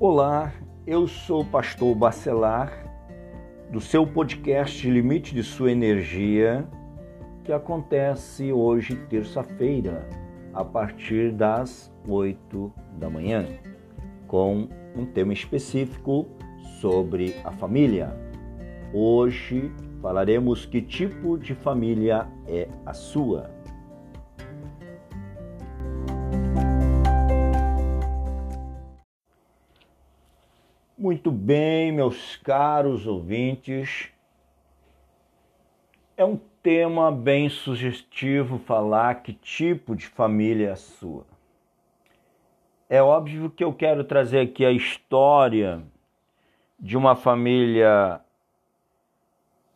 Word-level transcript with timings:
Olá, 0.00 0.52
eu 0.86 1.08
sou 1.08 1.40
o 1.40 1.44
pastor 1.44 1.92
Bacelar, 1.92 2.72
do 3.68 3.80
seu 3.80 4.06
podcast 4.06 4.88
Limite 4.88 5.34
de 5.34 5.42
Sua 5.42 5.72
Energia, 5.72 6.64
que 7.42 7.52
acontece 7.52 8.52
hoje, 8.52 8.94
terça-feira, 9.10 10.08
a 10.54 10.64
partir 10.64 11.32
das 11.32 11.92
8 12.06 12.72
da 12.96 13.10
manhã, 13.10 13.44
com 14.28 14.68
um 14.94 15.04
tema 15.04 15.32
específico 15.32 16.28
sobre 16.80 17.34
a 17.42 17.50
família. 17.50 18.16
Hoje 18.94 19.72
falaremos 20.00 20.64
que 20.64 20.80
tipo 20.80 21.36
de 21.36 21.56
família 21.56 22.28
é 22.46 22.68
a 22.86 22.94
sua. 22.94 23.50
Muito 30.98 31.30
bem, 31.30 31.92
meus 31.92 32.34
caros 32.38 33.06
ouvintes. 33.06 34.08
É 36.16 36.24
um 36.24 36.36
tema 36.60 37.12
bem 37.12 37.48
sugestivo 37.48 38.58
falar 38.58 39.22
que 39.22 39.32
tipo 39.32 39.94
de 39.94 40.08
família 40.08 40.70
é 40.70 40.72
a 40.72 40.76
sua. 40.76 41.24
É 42.88 43.00
óbvio 43.00 43.48
que 43.48 43.62
eu 43.62 43.72
quero 43.72 44.02
trazer 44.02 44.40
aqui 44.40 44.64
a 44.64 44.72
história 44.72 45.80
de 46.80 46.96
uma 46.96 47.14
família 47.14 48.20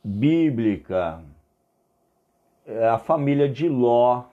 bíblica, 0.03 1.23
é 2.67 2.89
a 2.89 2.99
família 2.99 3.49
de 3.49 3.69
Ló. 3.69 4.25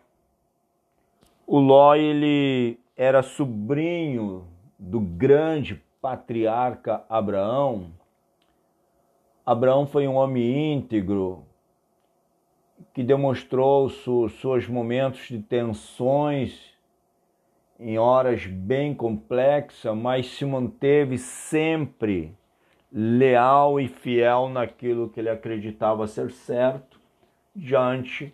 O 1.45 1.59
Ló 1.59 1.93
ele 1.93 2.79
era 2.97 3.21
sobrinho 3.21 4.47
do 4.79 4.99
grande 4.99 5.75
patriarca 6.01 7.03
Abraão, 7.09 7.91
Abraão 9.45 9.87
foi 9.87 10.07
um 10.07 10.15
homem 10.15 10.73
íntegro 10.73 11.43
que 12.93 13.03
demonstrou 13.03 13.89
seus 13.89 14.67
momentos 14.67 15.27
de 15.27 15.39
tensões 15.41 16.73
em 17.79 17.97
horas 17.97 18.45
bem 18.45 18.93
complexas, 18.93 19.95
mas 19.95 20.27
se 20.27 20.45
manteve 20.45 21.17
sempre 21.17 22.35
leal 22.91 23.79
e 23.79 23.87
fiel 23.87 24.49
naquilo 24.49 25.09
que 25.09 25.19
ele 25.19 25.29
acreditava 25.29 26.07
ser 26.07 26.29
certo 26.31 26.99
diante 27.55 28.33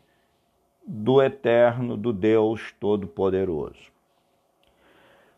do 0.86 1.22
eterno, 1.22 1.96
do 1.96 2.12
Deus 2.12 2.74
Todo-Poderoso. 2.80 3.92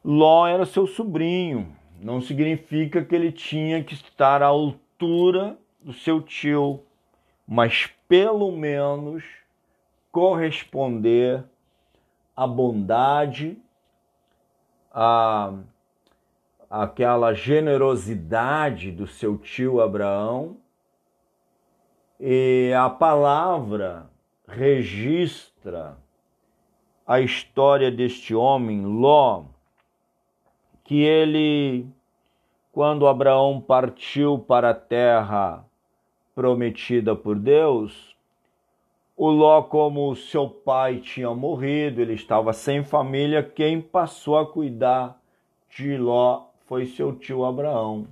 Ló 0.03 0.48
era 0.48 0.66
seu 0.66 0.88
sobrinho, 0.88 1.75
não 2.02 2.22
significa 2.22 3.03
que 3.03 3.16
ele 3.16 3.31
tinha 3.31 3.84
que 3.84 3.94
estar 3.94 4.42
à 4.42 4.48
altura 4.48 5.58
do 5.81 5.94
seu 5.94 6.22
tio, 6.22 6.84
mas 7.48 7.88
pelo 8.08 8.52
menos 8.52 9.23
corresponder 10.12 11.44
à 12.36 12.45
bondade, 12.45 13.58
à 14.92 15.54
aquela 16.70 17.34
generosidade 17.34 18.92
do 18.92 19.08
seu 19.08 19.38
tio 19.38 19.82
Abraão. 19.82 20.58
E 22.20 22.73
a 22.76 22.89
palavra 22.89 24.09
registra 24.48 25.98
a 27.06 27.22
história 27.22 27.92
deste 27.92 28.34
homem, 28.36 28.86
Ló, 28.86 29.45
que 30.88 31.03
ele, 31.03 31.85
quando 32.71 33.07
Abraão 33.07 33.59
partiu 33.59 34.39
para 34.39 34.69
a 34.69 34.73
terra 34.73 35.65
prometida 36.33 37.14
por 37.14 37.37
Deus, 37.37 38.15
o 39.17 39.30
Ló, 39.30 39.64
como 39.64 40.15
seu 40.15 40.49
pai 40.49 40.99
tinha 40.99 41.30
morrido, 41.36 42.02
ele 42.02 42.14
estava 42.14 42.53
sem 42.53 42.86
família, 42.86 43.43
quem 43.43 43.81
passou 43.81 44.37
a 44.37 44.49
cuidar 44.49 45.20
de 45.70 45.97
Ló 45.97 46.45
foi 46.65 46.86
seu 46.86 47.14
tio 47.14 47.43
Abraão. 47.43 48.08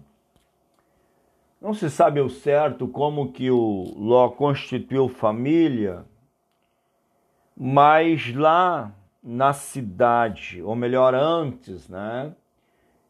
Não 1.61 1.73
se 1.73 1.89
sabe 1.89 2.19
ao 2.19 2.27
certo 2.27 2.89
como 2.89 3.31
que 3.31 3.49
o 3.49 3.93
Ló 3.95 4.27
constituiu 4.31 5.07
família, 5.07 6.03
mas 7.55 8.35
lá 8.35 8.93
na 9.23 9.53
cidade, 9.53 10.61
ou 10.61 10.75
melhor, 10.75 11.15
antes, 11.15 11.87
né? 11.87 12.35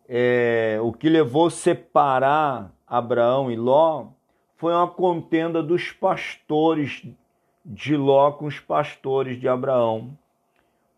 É, 0.08 0.80
o 0.82 0.92
que 0.94 1.10
levou 1.10 1.48
a 1.48 1.52
separar 1.52 2.72
Abraão 2.88 3.52
e 3.52 3.56
Ló 3.56 4.08
foi 4.58 4.74
uma 4.74 4.88
contenda 4.88 5.62
dos 5.62 5.92
pastores 5.92 7.06
de 7.66 7.98
Ló 7.98 8.32
com 8.32 8.46
os 8.46 8.60
pastores 8.60 9.40
de 9.40 9.48
Abraão. 9.48 10.18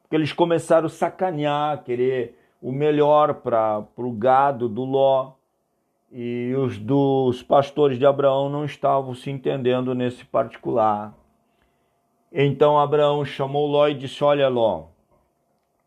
Porque 0.02 0.16
eles 0.16 0.34
começaram 0.34 0.88
a 0.88 0.90
sacanear, 0.90 1.84
querer 1.84 2.38
o 2.62 2.72
melhor 2.72 3.36
para 3.36 3.86
o 3.96 4.12
gado 4.12 4.68
do 4.68 4.84
Ló. 4.84 5.34
E 6.12 6.54
os 6.56 6.78
dos 6.78 7.44
pastores 7.44 7.98
de 7.98 8.06
Abraão 8.06 8.50
não 8.50 8.64
estavam 8.64 9.14
se 9.14 9.30
entendendo 9.30 9.94
nesse 9.94 10.24
particular. 10.24 11.14
Então 12.32 12.80
Abraão 12.80 13.26
chamou 13.26 13.68
Ló 13.68 13.88
e 13.88 13.94
disse: 13.94 14.24
Olha, 14.24 14.48
Ló, 14.48 14.86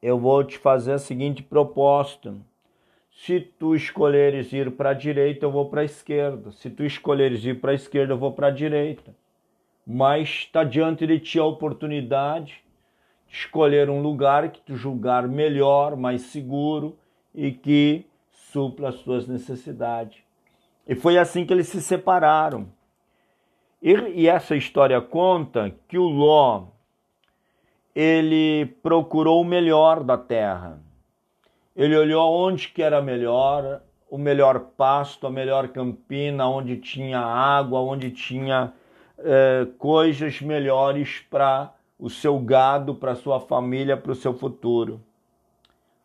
eu 0.03 0.19
vou 0.19 0.45
te 0.45 0.59
fazer 0.59 0.93
a 0.93 0.99
seguinte 0.99 1.43
proposta 1.43 2.35
se 3.11 3.41
tu 3.41 3.75
escolheres 3.75 4.53
ir 4.53 4.71
para 4.73 4.91
a 4.91 4.95
direita, 4.95 5.45
eu 5.45 5.51
vou 5.51 5.69
para 5.69 5.83
a 5.83 5.85
esquerda. 5.85 6.53
Se 6.53 6.71
tu 6.71 6.85
escolheres 6.85 7.45
ir 7.45 7.61
para 7.61 7.73
a 7.73 7.75
esquerda, 7.75 8.15
eu 8.15 8.19
vou 8.19 8.33
para 8.33 8.47
a 8.47 8.51
direita. 8.51 9.15
Mas 9.87 10.29
está 10.29 10.65
diante 10.65 11.07
de 11.07 11.19
ti 11.19 11.39
a 11.39 11.45
oportunidade 11.45 12.63
de 13.29 13.37
escolher 13.37 13.91
um 13.91 14.01
lugar 14.01 14.51
que 14.51 14.61
tu 14.61 14.77
julgar 14.77 15.29
melhor, 15.29 15.97
mais 15.97 16.23
seguro 16.23 16.97
e 17.35 17.53
que 17.53 18.07
supla 18.31 18.89
as 18.89 18.97
tuas 19.01 19.27
necessidades. 19.27 20.23
E 20.87 20.95
foi 20.95 21.19
assim 21.19 21.45
que 21.45 21.53
eles 21.53 21.69
se 21.69 21.83
separaram. 21.83 22.69
E, 23.83 23.93
e 23.93 24.29
essa 24.29 24.57
história 24.57 25.01
conta 25.01 25.75
que 25.89 25.99
o 25.99 26.09
Ló 26.09 26.65
ele 27.95 28.67
procurou 28.83 29.41
o 29.43 29.45
melhor 29.45 30.03
da 30.03 30.17
terra 30.17 30.81
ele 31.81 31.97
olhou 31.97 32.31
onde 32.31 32.69
que 32.69 32.83
era 32.83 33.01
melhor, 33.01 33.81
o 34.11 34.19
melhor 34.19 34.61
pasto, 34.77 35.27
a 35.27 35.31
melhor 35.31 35.69
campina, 35.69 36.47
onde 36.47 36.77
tinha 36.77 37.19
água, 37.19 37.81
onde 37.81 38.11
tinha 38.11 38.75
é, 39.17 39.67
coisas 39.79 40.43
melhores 40.43 41.21
para 41.31 41.73
o 41.99 42.11
seu 42.11 42.39
gado, 42.39 42.95
para 42.95 43.15
sua 43.15 43.41
família, 43.41 43.97
para 43.97 44.13
o 44.13 44.15
seu 44.15 44.35
futuro. 44.35 45.01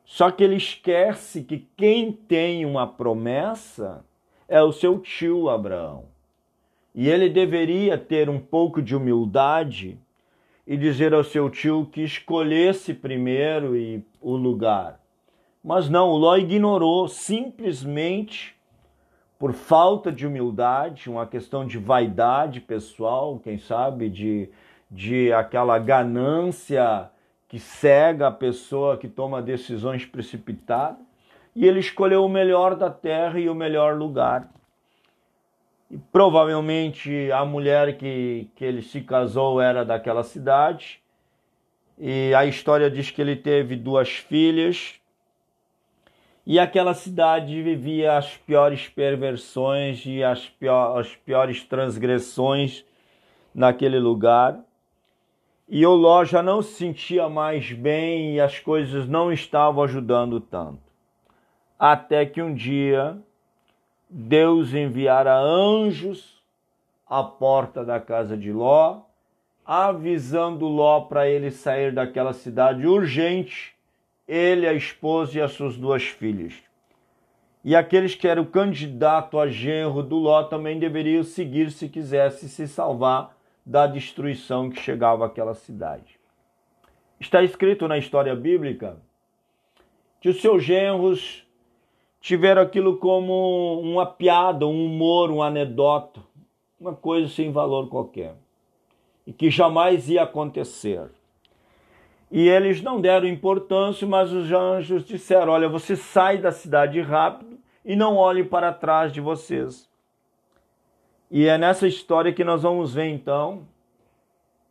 Só 0.06 0.32
que 0.32 0.46
ele 0.46 0.56
esquece 0.56 1.44
que 1.44 1.68
quem 1.76 2.10
tem 2.10 2.66
uma 2.66 2.88
promessa 2.88 4.06
é 4.48 4.64
o 4.64 4.72
seu 4.72 4.98
tio 5.00 5.50
Abraão. 5.50 6.06
E 6.94 7.10
ele 7.10 7.28
deveria 7.28 7.98
ter 7.98 8.30
um 8.30 8.40
pouco 8.40 8.82
de 8.82 8.96
humildade 8.96 10.00
e 10.66 10.78
dizer 10.78 11.14
ao 11.14 11.26
seu 11.26 11.50
tio 11.50 11.86
que 11.92 12.02
escolhesse 12.02 12.94
primeiro 12.94 13.74
o 14.22 14.38
lugar 14.38 15.04
mas 15.66 15.90
não, 15.90 16.12
o 16.12 16.16
Ló 16.16 16.38
ignorou 16.38 17.08
simplesmente 17.08 18.56
por 19.40 19.52
falta 19.52 20.12
de 20.12 20.28
humildade, 20.28 21.10
uma 21.10 21.26
questão 21.26 21.66
de 21.66 21.80
vaidade 21.80 22.62
pessoal, 22.62 23.42
quem 23.44 23.58
sabe, 23.58 24.08
de, 24.08 24.48
de 24.92 25.34
aquela 25.34 25.80
ganância 25.80 27.10
que 27.48 27.58
cega 27.58 28.28
a 28.28 28.32
pessoa 28.32 28.96
que 28.96 29.08
toma 29.08 29.42
decisões 29.42 30.06
precipitadas. 30.06 31.04
E 31.56 31.66
ele 31.66 31.80
escolheu 31.80 32.24
o 32.24 32.30
melhor 32.30 32.76
da 32.76 32.92
terra 32.92 33.40
e 33.40 33.50
o 33.50 33.56
melhor 33.56 33.98
lugar. 33.98 34.48
E 35.90 35.98
provavelmente 35.98 37.32
a 37.32 37.44
mulher 37.44 37.98
que, 37.98 38.52
que 38.56 38.64
ele 38.64 38.84
se 38.84 39.02
casou 39.02 39.60
era 39.60 39.84
daquela 39.84 40.22
cidade. 40.22 41.02
E 41.98 42.36
a 42.36 42.46
história 42.46 42.88
diz 42.88 43.10
que 43.10 43.20
ele 43.20 43.36
teve 43.36 43.76
duas 43.76 44.10
filhas, 44.10 45.02
e 46.46 46.60
aquela 46.60 46.94
cidade 46.94 47.62
vivia 47.64 48.18
as 48.18 48.38
piores 48.38 48.88
perversões 48.88 50.06
e 50.06 50.24
as, 50.24 50.48
pior, 50.48 51.00
as 51.00 51.16
piores 51.16 51.64
transgressões 51.64 52.86
naquele 53.54 53.98
lugar. 53.98 54.60
E 55.68 55.84
o 55.88 55.96
Ló 55.96 56.24
já 56.24 56.44
não 56.44 56.62
se 56.62 56.74
sentia 56.74 57.28
mais 57.28 57.72
bem 57.72 58.36
e 58.36 58.40
as 58.40 58.60
coisas 58.60 59.08
não 59.08 59.32
estavam 59.32 59.84
ajudando 59.84 60.40
tanto. 60.40 60.84
Até 61.80 62.26
que 62.28 62.42
um 62.42 62.54
dia 62.54 63.18
Deus 64.08 64.72
enviara 64.76 65.36
anjos 65.36 66.44
à 67.08 67.24
porta 67.24 67.84
da 67.84 68.00
casa 68.00 68.38
de 68.38 68.52
Ló, 68.52 69.02
avisando 69.66 70.68
Ló 70.68 71.02
para 71.02 71.28
ele 71.28 71.50
sair 71.50 71.92
daquela 71.92 72.34
cidade 72.34 72.86
urgente 72.86 73.75
ele, 74.28 74.68
a 74.68 74.74
esposa 74.74 75.38
e 75.38 75.42
as 75.42 75.52
suas 75.52 75.78
duas 75.78 76.04
filhas. 76.04 76.54
E 77.64 77.76
aqueles 77.76 78.14
que 78.14 78.28
eram 78.28 78.46
candidato 78.46 79.40
a 79.40 79.48
genro 79.48 80.04
do 80.04 80.18
Ló 80.18 80.44
também 80.44 80.78
deveriam 80.78 81.24
seguir 81.24 81.72
se 81.72 81.90
quisesse 81.90 82.48
se 82.48 82.68
salvar 82.68 83.36
da 83.66 83.88
destruição 83.88 84.70
que 84.70 84.80
chegava 84.80 85.26
àquela 85.26 85.56
cidade. 85.56 86.20
Está 87.20 87.44
escrito 87.44 87.88
na 87.88 87.98
história 87.98 88.36
bíblica 88.36 88.98
que 90.22 90.30
os 90.30 90.42
seus 90.42 90.64
genros 90.64 91.46
tiveram 92.22 92.62
aquilo 92.62 92.98
como 92.98 93.80
uma 93.82 94.06
piada, 94.06 94.66
um 94.66 94.86
humor, 94.86 95.32
um 95.32 95.42
anedota, 95.42 96.22
uma 96.80 96.94
coisa 96.94 97.28
sem 97.28 97.52
valor 97.52 97.88
qualquer, 97.90 98.36
e 99.26 99.34
que 99.34 99.50
jamais 99.50 100.10
ia 100.10 100.24
acontecer. 100.24 101.10
E 102.32 102.48
eles 102.50 102.82
não 102.82 103.00
deram 103.00 103.28
importância, 103.28 104.08
mas 104.08 104.32
os 104.32 104.52
anjos 104.52 105.06
disseram: 105.06 105.52
Olha, 105.52 105.70
você 105.70 105.96
sai 105.96 106.38
da 106.38 106.52
cidade 106.52 107.00
rápido 107.02 107.58
e 107.84 107.96
não 107.96 108.18
olhe 108.18 108.44
para 108.44 108.74
trás 108.74 109.12
de 109.14 109.22
vocês. 109.22 109.90
E 111.30 111.48
é 111.48 111.58
nessa 111.58 111.88
história 111.88 112.34
que 112.34 112.44
nós 112.44 112.64
vamos 112.64 112.94
ver 112.94 113.10
então 113.10 113.68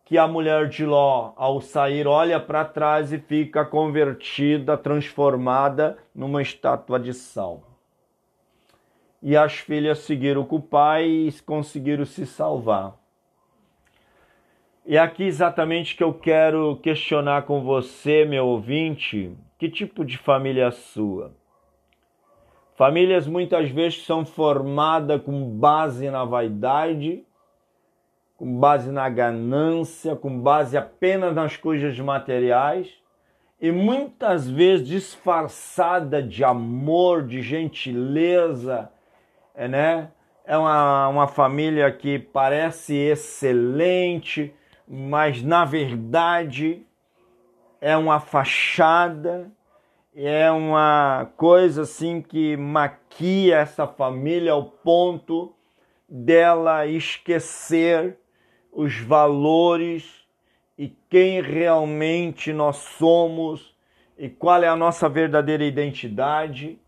que 0.05 0.19
a 0.19 0.27
mulher 0.27 0.69
de 0.69 0.85
Ló, 0.85 1.33
ao 1.35 1.61
sair, 1.61 2.07
olha 2.07 2.39
para 2.39 2.65
trás 2.65 3.13
e 3.13 3.19
fica 3.19 3.65
convertida, 3.65 4.77
transformada 4.77 5.97
numa 6.15 6.43
estátua 6.43 7.01
de 7.01 7.15
sal. 7.15 7.63
E 9.23 9.35
as 9.35 9.55
filhas 9.55 10.01
seguiram 10.01 10.45
com 10.45 10.57
o 10.57 10.63
pai 10.63 11.07
e 11.07 11.33
conseguiram 11.47 12.05
se 12.05 12.27
salvar. 12.27 12.95
E 14.87 14.99
aqui 14.99 15.23
exatamente 15.25 15.97
que 15.97 16.05
eu 16.05 16.13
quero 16.13 16.77
questionar 16.77 17.45
com 17.45 17.63
você, 17.63 18.27
meu 18.27 18.47
ouvinte, 18.47 19.35
que 19.59 19.71
tipo 19.71 20.05
de 20.05 20.19
família 20.19 20.65
é 20.65 20.67
a 20.67 20.71
sua? 20.71 21.35
Famílias 22.77 23.27
muitas 23.27 23.71
vezes 23.71 24.05
são 24.05 24.27
formadas 24.27 25.23
com 25.23 25.49
base 25.59 26.11
na 26.11 26.23
vaidade, 26.27 27.25
com 28.37 28.61
base 28.61 28.93
na 28.93 29.09
ganância, 29.09 30.15
com 30.15 30.39
base 30.39 30.77
apenas 30.77 31.35
nas 31.35 31.57
coisas 31.57 31.99
materiais 31.99 32.93
e 33.59 33.73
muitas 33.73 34.51
vezes 34.51 34.87
disfarçada 34.87 36.23
de 36.23 36.45
amor, 36.45 37.27
de 37.27 37.41
gentileza, 37.41 38.91
né? 39.57 40.11
É 40.45 40.59
uma, 40.59 41.09
uma 41.09 41.27
família 41.27 41.91
que 41.91 42.19
parece 42.19 42.95
excelente, 42.95 44.53
mas 44.87 45.43
na 45.43 45.65
verdade 45.65 46.87
é 47.81 47.97
uma 47.97 48.21
fachada, 48.21 49.51
é 50.15 50.51
uma 50.51 51.31
coisa 51.37 51.83
assim 51.83 52.23
que 52.23 52.57
maquia 52.57 53.57
essa 53.57 53.87
família 53.87 54.53
ao 54.53 54.65
ponto 54.65 55.55
dela 56.09 56.87
esquecer 56.87 58.17
os 58.73 58.99
valores 59.01 60.25
e 60.79 60.89
quem 61.09 61.41
realmente 61.41 62.53
nós 62.53 62.77
somos 62.77 63.75
e 64.17 64.29
qual 64.29 64.63
é 64.63 64.69
a 64.69 64.77
nossa 64.77 65.09
verdadeira 65.09 65.65
identidade 65.65 66.79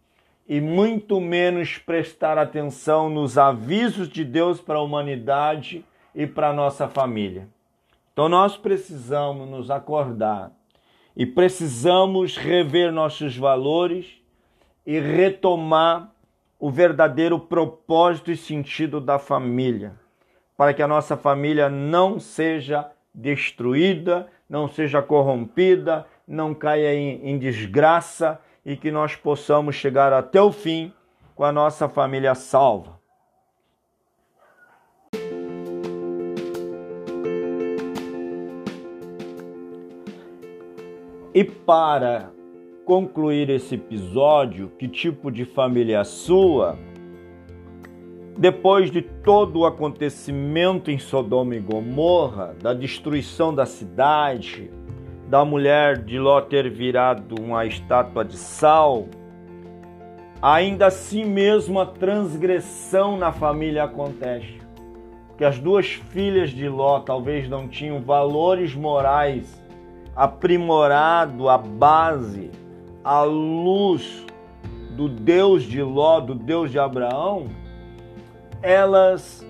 e 0.48 0.60
muito 0.60 1.20
menos 1.20 1.78
prestar 1.78 2.38
atenção 2.38 3.10
nos 3.10 3.36
avisos 3.36 4.08
de 4.08 4.24
Deus 4.24 4.60
para 4.60 4.78
a 4.78 4.82
humanidade 4.82 5.84
e 6.14 6.26
para 6.26 6.50
a 6.50 6.52
nossa 6.52 6.88
família. 6.88 7.48
Então 8.16 8.30
nós 8.30 8.56
precisamos 8.56 9.46
nos 9.46 9.70
acordar 9.70 10.50
e 11.14 11.26
precisamos 11.26 12.34
rever 12.38 12.90
nossos 12.90 13.36
valores 13.36 14.06
e 14.86 14.98
retomar 14.98 16.10
o 16.58 16.70
verdadeiro 16.70 17.38
propósito 17.38 18.32
e 18.32 18.36
sentido 18.36 19.02
da 19.02 19.18
família, 19.18 20.00
para 20.56 20.72
que 20.72 20.80
a 20.80 20.88
nossa 20.88 21.14
família 21.14 21.68
não 21.68 22.18
seja 22.18 22.90
destruída, 23.14 24.26
não 24.48 24.66
seja 24.66 25.02
corrompida, 25.02 26.06
não 26.26 26.54
caia 26.54 26.94
em, 26.94 27.20
em 27.22 27.38
desgraça 27.38 28.40
e 28.64 28.78
que 28.78 28.90
nós 28.90 29.14
possamos 29.14 29.74
chegar 29.74 30.14
até 30.14 30.40
o 30.40 30.50
fim 30.50 30.90
com 31.34 31.44
a 31.44 31.52
nossa 31.52 31.86
família 31.86 32.34
salva. 32.34 32.95
E 41.36 41.44
para 41.44 42.30
concluir 42.86 43.50
esse 43.50 43.74
episódio, 43.74 44.72
que 44.78 44.88
tipo 44.88 45.30
de 45.30 45.44
família 45.44 45.96
é 45.96 45.98
a 45.98 46.02
sua? 46.04 46.78
Depois 48.38 48.90
de 48.90 49.02
todo 49.02 49.58
o 49.58 49.66
acontecimento 49.66 50.90
em 50.90 50.98
Sodoma 50.98 51.54
e 51.54 51.60
Gomorra, 51.60 52.56
da 52.62 52.72
destruição 52.72 53.54
da 53.54 53.66
cidade, 53.66 54.70
da 55.28 55.44
mulher 55.44 55.98
de 55.98 56.18
Ló 56.18 56.40
ter 56.40 56.70
virado 56.70 57.34
uma 57.38 57.66
estátua 57.66 58.24
de 58.24 58.38
sal, 58.38 59.06
ainda 60.40 60.86
assim 60.86 61.26
mesmo 61.26 61.78
a 61.78 61.84
transgressão 61.84 63.18
na 63.18 63.30
família 63.30 63.84
acontece. 63.84 64.56
Que 65.36 65.44
as 65.44 65.58
duas 65.58 65.86
filhas 65.86 66.48
de 66.48 66.66
Ló 66.66 67.00
talvez 67.00 67.46
não 67.46 67.68
tinham 67.68 68.00
valores 68.00 68.74
morais 68.74 69.65
aprimorado 70.16 71.48
a 71.48 71.58
base, 71.58 72.50
a 73.04 73.22
luz 73.22 74.24
do 74.92 75.08
Deus 75.10 75.62
de 75.62 75.82
Ló, 75.82 76.20
do 76.20 76.34
Deus 76.34 76.70
de 76.70 76.78
Abraão, 76.78 77.48
elas 78.62 79.46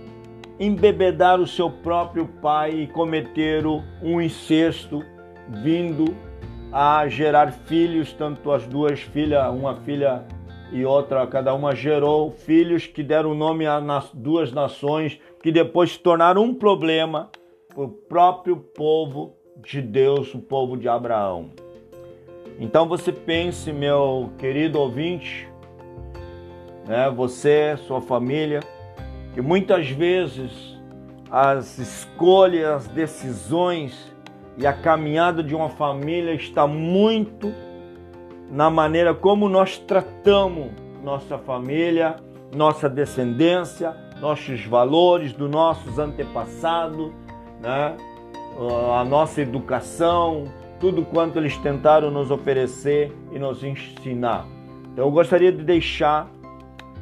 embebedaram 0.58 1.44
o 1.44 1.46
seu 1.46 1.70
próprio 1.70 2.26
pai 2.42 2.72
e 2.72 2.86
cometeram 2.88 3.84
um 4.02 4.20
incesto, 4.20 5.04
vindo 5.62 6.16
a 6.72 7.06
gerar 7.06 7.52
filhos, 7.52 8.12
tanto 8.12 8.50
as 8.50 8.66
duas 8.66 9.00
filhas, 9.00 9.48
uma 9.54 9.76
filha 9.76 10.24
e 10.72 10.84
outra, 10.84 11.24
cada 11.28 11.54
uma 11.54 11.76
gerou 11.76 12.32
filhos 12.32 12.86
que 12.86 13.04
deram 13.04 13.34
nome 13.34 13.66
às 13.66 14.10
duas 14.12 14.50
nações, 14.50 15.20
que 15.40 15.52
depois 15.52 15.92
se 15.92 16.00
tornaram 16.00 16.42
um 16.42 16.52
problema 16.52 17.30
para 17.68 17.84
o 17.84 17.88
próprio 17.88 18.56
povo 18.56 19.35
de 19.64 19.80
Deus, 19.80 20.34
o 20.34 20.38
povo 20.38 20.76
de 20.76 20.88
Abraão. 20.88 21.50
Então 22.58 22.88
você 22.88 23.12
pense, 23.12 23.72
meu 23.72 24.30
querido 24.38 24.80
ouvinte, 24.80 25.48
né, 26.86 27.10
você, 27.10 27.76
sua 27.86 28.00
família, 28.00 28.60
que 29.34 29.40
muitas 29.40 29.90
vezes 29.90 30.76
as 31.30 31.78
escolhas, 31.78 32.86
as 32.86 32.88
decisões 32.88 34.12
e 34.56 34.66
a 34.66 34.72
caminhada 34.72 35.42
de 35.42 35.54
uma 35.54 35.68
família 35.68 36.32
está 36.32 36.66
muito 36.66 37.52
na 38.50 38.70
maneira 38.70 39.12
como 39.12 39.48
nós 39.48 39.76
tratamos 39.78 40.70
nossa 41.02 41.36
família, 41.36 42.16
nossa 42.54 42.88
descendência, 42.88 43.94
nossos 44.20 44.64
valores, 44.64 45.32
dos 45.32 45.50
nossos 45.50 45.98
antepassados, 45.98 47.12
né? 47.60 47.96
A 48.98 49.04
nossa 49.04 49.40
educação, 49.40 50.44
tudo 50.80 51.04
quanto 51.04 51.38
eles 51.38 51.56
tentaram 51.58 52.10
nos 52.10 52.30
oferecer 52.30 53.12
e 53.32 53.38
nos 53.38 53.62
ensinar. 53.62 54.46
Então 54.92 55.04
eu 55.04 55.10
gostaria 55.10 55.52
de 55.52 55.62
deixar 55.62 56.28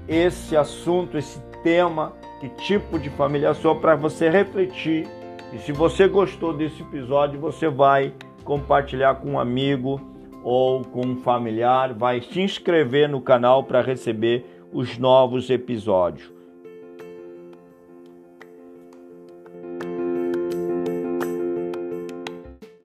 esse 0.08 0.56
assunto, 0.56 1.16
esse 1.16 1.40
tema, 1.62 2.12
que 2.40 2.48
tipo 2.48 2.98
de 2.98 3.08
família 3.10 3.54
sou, 3.54 3.76
para 3.76 3.94
você 3.94 4.28
refletir. 4.28 5.06
E 5.52 5.58
se 5.58 5.72
você 5.72 6.08
gostou 6.08 6.52
desse 6.52 6.82
episódio, 6.82 7.40
você 7.40 7.68
vai 7.68 8.12
compartilhar 8.44 9.14
com 9.16 9.32
um 9.32 9.38
amigo 9.38 10.00
ou 10.42 10.82
com 10.84 11.06
um 11.06 11.16
familiar, 11.16 11.94
vai 11.94 12.20
se 12.20 12.40
inscrever 12.40 13.08
no 13.08 13.20
canal 13.20 13.64
para 13.64 13.80
receber 13.80 14.44
os 14.72 14.98
novos 14.98 15.48
episódios. 15.48 16.30